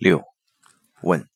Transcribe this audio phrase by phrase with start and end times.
[0.00, 0.24] 六
[1.02, 1.28] 问：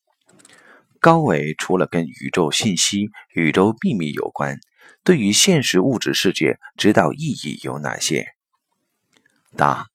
[0.99, 4.57] 高维除了跟宇宙信息、宇宙秘密有关，
[5.03, 8.25] 对于现实物质世界指导意义有哪些？
[9.55, 9.85] 答：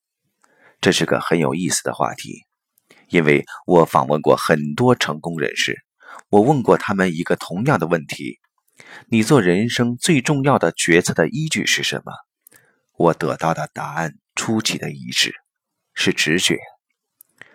[0.80, 2.44] 这是个很有意思的话题，
[3.08, 5.76] 因为我访问过很多成功人士，
[6.28, 8.38] 我问过他们一个同样的问题：
[9.08, 12.12] 你做人生最重要的决策的依据是什么？
[12.96, 15.34] 我得到的答案出奇的一致，
[15.92, 16.56] 是直觉。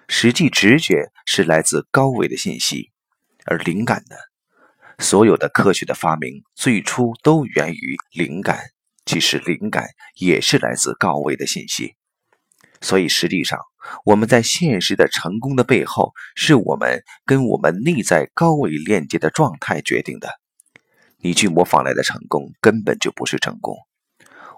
[0.07, 2.91] 实际直觉是来自高维的信息，
[3.45, 4.15] 而灵感呢？
[4.99, 8.59] 所有的科学的发明最初都源于灵感。
[9.05, 11.95] 其实灵感也是来自高维的信息。
[12.81, 13.59] 所以实际上，
[14.03, 20.29] 我们在现实的成功的背后，是我们跟我们内在高维链接的状态决定的。
[21.17, 23.75] 你去模仿来的成功根本就不是成功。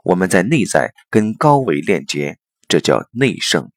[0.04, 3.70] 我们在内在跟高维链接，这叫内圣；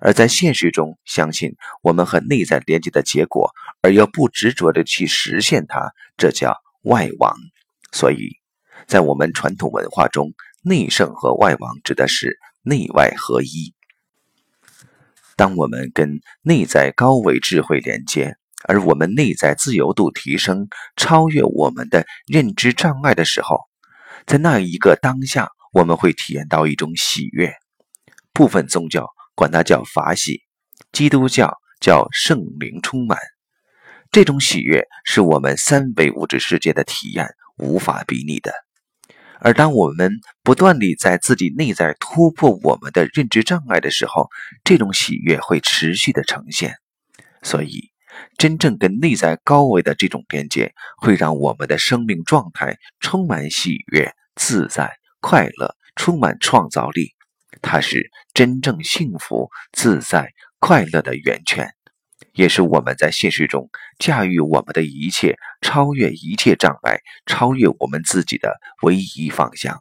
[0.00, 7.36] 而在现实中，相信我们和内在连接的结果，而又不执着的去实现它，这叫外王。
[7.92, 8.38] 所以，
[8.86, 13.72] 在我们传统文化中，内圣和外王指的是内外合一。
[15.36, 23.60] 当我们跟内在高维智慧连接，而我们内在自由度提升，超越我们的认知障碍的时候，
[24.26, 25.50] 在那一个当下。
[25.70, 27.54] 我们会体验到一种喜悦，
[28.32, 29.06] 部分宗教
[29.38, 30.42] 管它叫法喜，
[30.90, 33.16] 基督教叫圣灵充满。
[34.10, 38.52] 这种喜悦是我们三维物质世界的体验无法比拟的。
[39.38, 40.10] 而当我们
[40.42, 44.28] 不断地在自己内在突破我们的认知障碍的时候，
[44.64, 46.74] 这种喜悦会持续的呈现。
[47.44, 47.92] 所以，
[48.36, 54.90] 真正跟内在高维的这种连接，会让我们的生命状态充满喜悦、自在。
[55.20, 57.12] 快乐充满创造力，
[57.62, 61.70] 它是真正幸福、自在、快乐的源泉，
[62.32, 69.78] 也是我们在现实中驾驭我们的一切、超越一切障碍、超越我们自己的唯一方向，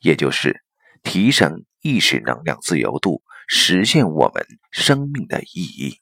[0.00, 0.62] 也就是
[1.02, 5.98] 提升意识能量自由度，实现我们生命的意义。